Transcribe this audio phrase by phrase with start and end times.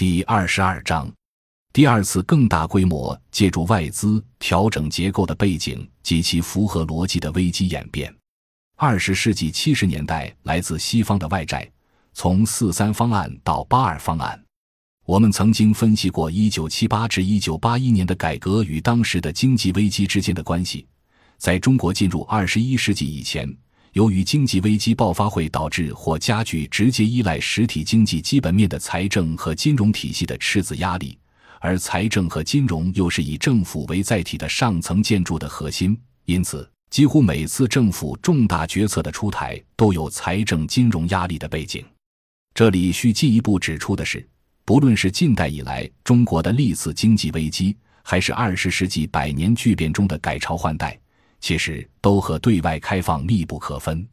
[0.00, 1.12] 第二十二章，
[1.74, 8.10] 第二次更大规模借助外资调整结构的背景及其符合逻辑的危机演变。
[8.78, 11.70] 二十世纪七十年代来自西方的外债，
[12.14, 14.42] 从四三方案到八二方案。
[15.04, 20.86] 我们曾经分析过一九七八至一九八一年的改革与当时的经济危机之间的关系。
[21.36, 23.54] 在中国进入二十一世纪以前，
[23.92, 31.18] 由于经济危机爆发会导致或加剧直接依赖实体经济基本面的财政和金融体系的赤字压力，
[31.60, 41.84] 而财政和金融又是以政府为载体的上层建筑的核心，因此几乎每次政府重大决策的出台都有财政金融压力的背景。
[42.54, 44.24] 这里需进一步指出的是，
[44.64, 50.99] 不论是近代以来中国的历次经济危机，还是二十世纪百年巨变中的改朝换代。
[51.40, 54.06] 其实都和对外开放密不可分，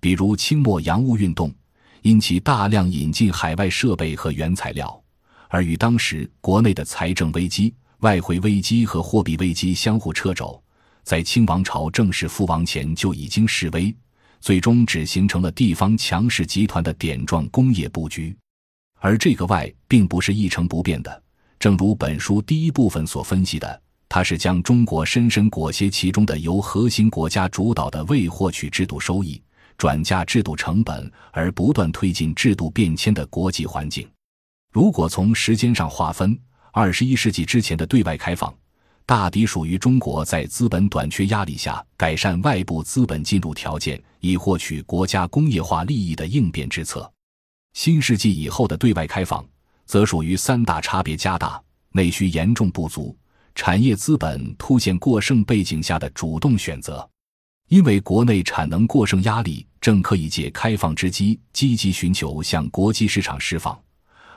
[0.00, 1.54] 比如清末洋务运动，
[2.00, 5.02] 因其大量引进海外设备和原材料，
[5.48, 10.60] 而与当时国内的财政危机、外汇危机和货币危机相互掣肘，
[11.04, 13.94] 在清王朝正式覆亡前就已经示威，
[14.40, 18.36] 最终只形成了地方强势集团的点状工业布局。
[18.98, 21.22] 而这个外并不是一成不变的，
[21.58, 23.82] 正如本书第一部分所分析的。
[24.14, 29.42] 它是将中国深深裹挟其中的由核心国家主导的为获取制度收益、
[29.78, 34.06] 转嫁制度成本而不断推进制度变迁的国际环境。
[34.70, 36.38] 如果从时间上划分，
[36.72, 38.54] 二十一世纪之前的对外开放，
[39.06, 47.00] 大抵属于中国在资本短缺压力下改善外部资本进入条件以获取国家工业化利益的应变之策；
[47.72, 49.42] 新世纪以后的对外开放，
[49.86, 51.58] 则属于三大差别加大、
[51.92, 53.16] 内需严重不足。
[53.54, 57.08] 产业资本凸显过剩背景下的主动选择，
[57.68, 63.78] 因为国内产能过剩压力正可以借开放之机积极寻求向国际市场释放，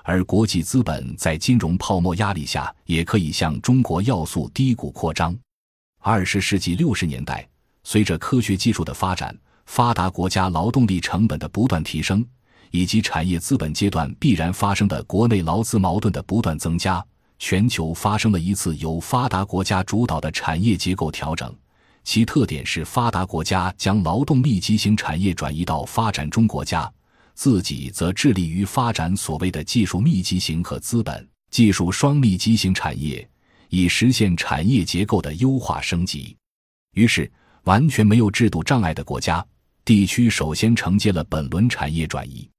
[0.04, 5.36] 而国际资本在金融泡沫压力下也可以向中国要素低谷扩张。
[6.02, 7.48] 二十世纪六十年代，
[7.84, 9.36] 随着科学技术的发展，
[9.66, 12.24] 发达国家劳动力成本的不断提升，
[12.70, 17.04] 以及产业资本阶段必然发生的国内劳资矛盾的不断增加。
[17.38, 21.54] 全球发生了一次由发达国家主导的产业结构调整，
[22.04, 26.92] 其特点是发达国家将劳动密集型产业转移到发展中国家，
[27.34, 33.28] 自己则致力于发展所谓的技术密集型和资本技术双密集型产业，
[33.70, 36.36] 以实现产业结构的优化升级。
[36.94, 37.30] 于是，
[37.64, 39.46] 完全没有制度障碍的国家
[39.84, 42.50] 地区首先承接了本轮产业转移。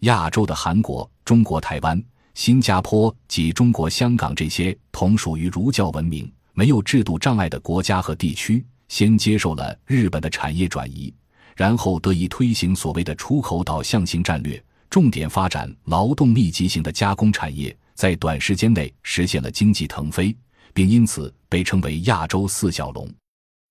[0.00, 2.02] 亚洲的韩国、中国台湾。
[2.36, 11.12] 新加坡及中国香港这些同属于儒教文明、没有制度障碍的国家和地区，先接受了日本的产业转移，
[11.56, 20.36] 然后得以推行所谓的出口导向型战略，重点发展劳动密集型的加工产业，在短时间内实现了经济腾飞，
[20.74, 23.10] 并因此被称为亚洲四小龙。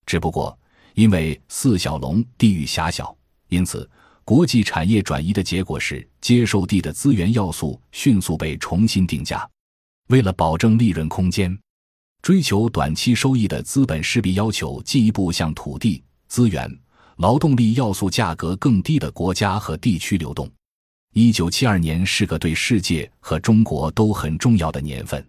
[0.06, 0.58] 只不过，
[0.94, 3.16] 因为四小龙地域狭小，
[3.48, 3.88] 因此。
[4.26, 9.48] 国际产业转移的结果是，接受地的资源要素迅速被重新定价。
[10.08, 11.56] 为了保证利润空间，
[12.22, 16.68] 追求短期收益的资本势必要求进一步向土地、资源、
[17.18, 20.50] 劳动力要素价格更低的国家和地区流动。
[21.12, 25.24] 一九七二年是个对世界和中国都很重要的年份。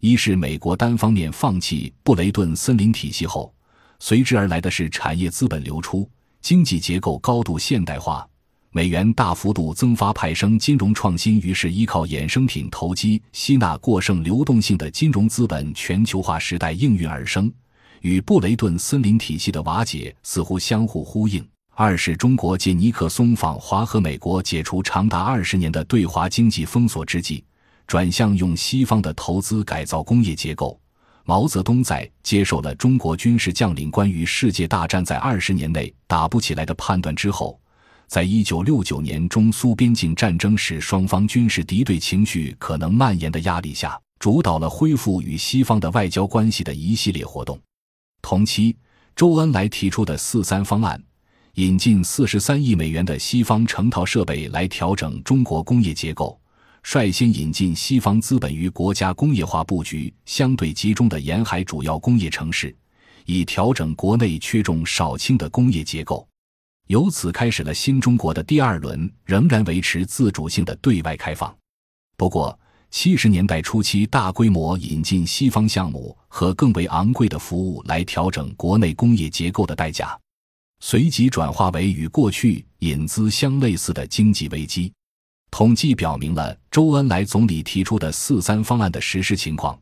[0.00, 3.52] 一是美国单方面放弃布雷顿森林体系后，
[3.98, 6.08] 随之而来的是产业资本流出。
[6.40, 8.26] 经济结构高度现代化，
[8.70, 17.52] 美元大幅度增发派生金融创新，于是依靠衍生品投机吸纳过剩流动性的金融资本全球化时代应运而生，
[18.00, 21.46] 与布雷顿森林体系的瓦解似乎相互呼应。
[21.74, 27.44] 二是中国借尼克松访华和美国解除长达二十年的对华经济封锁之际，
[27.86, 30.80] 转向用西方的投资改造工业结构。
[31.28, 37.60] 毛泽东在接受了中国军事将领关于世界大战在二十年内打不起来的判断之后，
[38.06, 47.60] 在一九六九年中苏边境战争使双方军事敌对情绪可能蔓延的压力下，主导了恢复与西方的外交关系的一系列活动。
[48.22, 48.74] 同期，
[49.14, 50.98] 周恩来提出的“四三方案”，
[51.56, 56.40] 引进四十三亿美元的西方成套设备来调整中国工业结构。
[56.82, 62.74] 率先引进西方资本于国家工业化布局相对集中的沿海主要工业城市，
[63.26, 66.26] 以调整国内缺重少轻的工业结构，
[66.86, 71.54] 由此开始了新中国的第二轮仍然维持自主性的对外开放。
[72.16, 72.58] 不过，
[72.90, 80.18] 七十年代初期大规模引进西方项目和更为昂贵的服务来调整国内工业结构的代价，
[80.80, 84.90] 随即转化为与过去引资相类似的经济危机。
[85.50, 89.78] 统计表明了周恩来总理提出的“四三”方案的实施情况。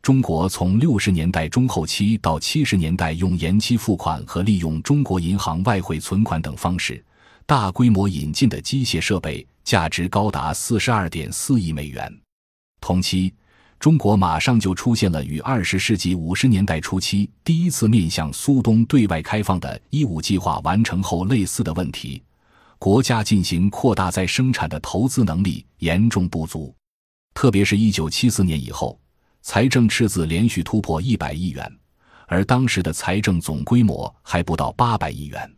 [0.00, 7.04] 中国从六十年代中后期到七十年代，用延期付款和利用中国银行外汇存款等方式，
[7.44, 12.10] 大规模引进的机械设备价值高达四十二点四亿美元。
[12.80, 13.34] 同期，
[13.80, 22.22] 中国马上就出现了与二十世纪五十年代初期第一次面向苏东对外开放的“一五”计划完成后类似的问题。
[22.78, 26.72] 国家进行扩大再生产的投资能力严重不足，
[27.34, 28.98] 特别是一九七四年以后，
[29.42, 31.70] 财政赤字连续突破一百亿元，
[32.28, 35.52] 而当时的财政总规模还不到八百亿元。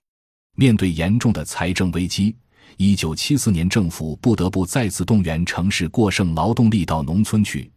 [0.56, 2.34] 面对严重的财政危机，
[2.78, 7.70] 一九七四年政府不得不再次动员城市过剩劳动力到农村去，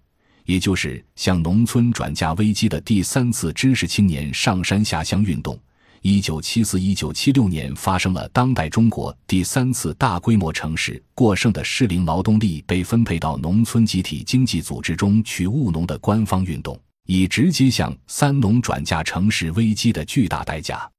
[0.45, 5.59] 也就是向农村转嫁危机的第三次知识青年上山下乡运动。
[6.05, 20.91] 一九七四、一九七六年发生了当代中国第三次大规模城市过剩的适龄劳动力被分配到农村集体经济组织中去务农的官方运动，以直接向三农转嫁城市危机的巨大代价。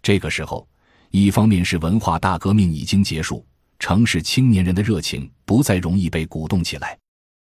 [0.00, 0.66] 这个时候，
[1.10, 3.44] 一方面是文化大革命已经结束，
[3.78, 6.96] 城市青年人的热情不再容易被鼓动起来；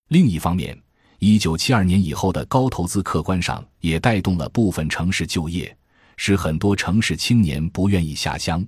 [0.10, 0.80] 另一方面，
[1.18, 5.76] 一九七二年以后的高投资客观上也带动了部分城市就业。
[6.22, 8.64] 使很多城市青年不愿意下乡，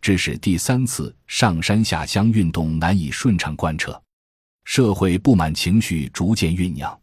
[0.00, 4.02] 致使第三次上山下乡运动难以顺畅贯彻，
[4.64, 7.00] 社会不满情绪逐渐酝酿。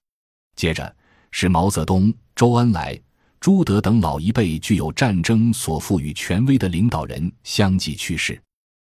[0.58, 0.94] 接着
[1.32, 3.00] 是毛泽东、周恩来、
[3.40, 8.38] 朱德等老一辈具有战争所赋予权威的领导人相继去世，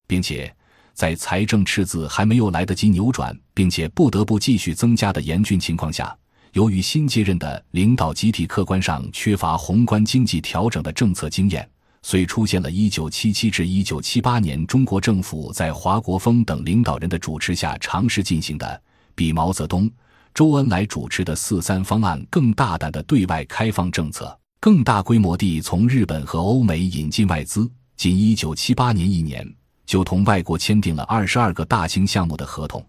[0.06, 0.56] 并且
[0.94, 6.16] 在财政赤字还没有来得及扭转，并且不得不继续增加的严峻情况下。
[6.54, 11.70] 由于新接任的领导集体客观上缺乏宏观经济调整的政策经验，
[12.02, 18.82] 所以出现了1977至1978年中国政府在华国锋等领导人的主持下尝试进行的
[19.14, 19.90] 比毛泽东、
[20.34, 27.70] 周恩来主持的“四三”方案更大胆的对外开放政策，更大规模地从日本和欧美引进外资。
[27.96, 29.48] 仅1978年一年，
[29.86, 32.84] 就同外国签订了22个大型项目的合同，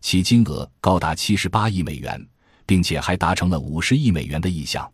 [0.00, 2.26] 其金额高达78亿美元。
[2.72, 4.90] 并且还达成了五十亿美元的意向，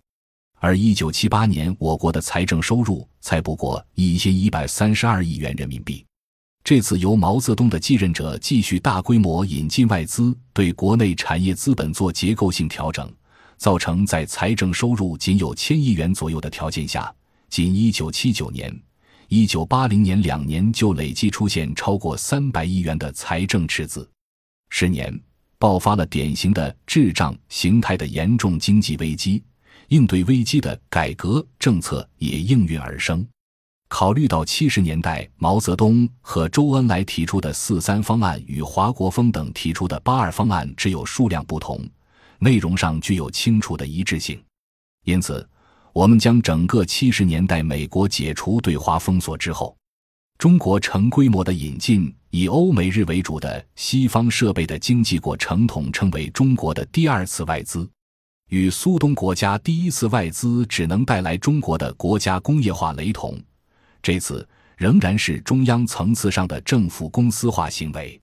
[0.59, 6.05] 而一九七八年我国的财政收入才不过一千一百三十二亿元人民币。
[6.65, 13.09] 这次由毛泽东的继任者继续大规模引进外资，对国内产业资本做结构性调整，
[13.59, 17.15] 造成在财政收入仅有千亿元左右的条件下，
[17.49, 18.77] 仅一九七九年、
[19.29, 24.11] 一九八零年两年就累计出现超过三百亿元的财政赤字，
[24.69, 25.17] 十年。
[25.59, 29.43] 爆发了典型的滞胀形态的严重经济危机，
[29.89, 33.27] 应对危机的改革政策也应运而生。
[33.89, 41.83] 考虑到七十年代毛泽东和周恩来提出的“四三”方案与华国锋等提出的“八二”方案只有数量不同，
[42.39, 44.39] 内容上具有清楚的一致性，
[45.05, 45.49] 因此，
[45.95, 49.75] 我们将整个七十年代美国解除对华封锁之后。
[50.39, 57.91] 中国成规模的引进以欧美日为主的西方设备的经济过程，统称为中国的第二次外资，
[58.51, 63.37] 与苏东国家第一次外资只能带来中国的国家工业化雷同。
[64.01, 68.21] 这次仍然是中央层次上的政府公司化行为，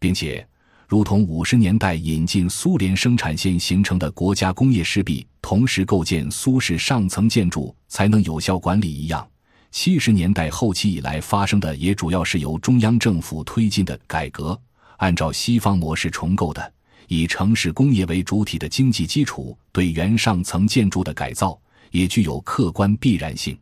[0.00, 0.48] 并且
[0.88, 9.28] 如同五十年代引进苏联生产线形成的国家工业势必同时构建苏式上层建筑才能有效管理一样。
[9.70, 14.60] 七十年代后期以来发生的，也主要是由中央政府推进的改革，
[14.98, 16.72] 按照西方模式重构的，
[17.08, 21.58] 以城市工业为主体的经济基础对原上层建筑的改造，
[21.92, 23.56] 也具有客观必然性。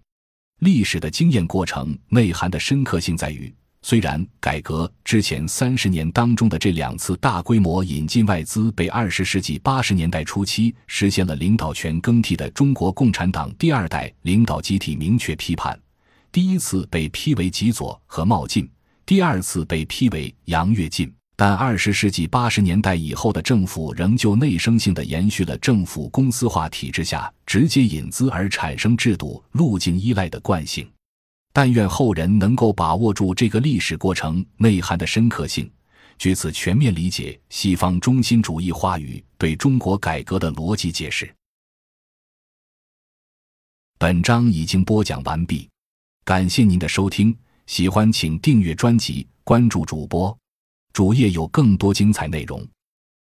[0.60, 15.78] 历史的经验过程内涵的深刻性在于，虽然改革之前三十年当中的这两次大规模引进外资被二十世纪八十年代初期实现了领导权更替的中国共产党第二代领导集体明确批判。
[16.30, 18.70] 第一次被批为极左和冒进，
[19.06, 21.12] 第二次被批为洋跃进。
[21.36, 30.90] 但二十世纪八十年代以后的政府仍旧内生性的延续了政府公司化体制下直接引资而产生制度路径依赖的惯性。
[31.52, 35.70] 但愿后人能够把握住这个历史过程内涵的深刻性，
[36.18, 41.32] 据此全面理解西方中心主义话语对中国改革的逻辑解释。
[43.96, 45.68] 本章已经播讲完毕。
[46.28, 50.38] 感谢您的收听，喜欢请订阅专辑，关注主播，
[50.92, 52.62] 主页有更多精彩内容。